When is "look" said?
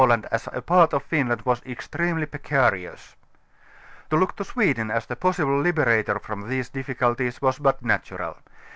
4.17-4.33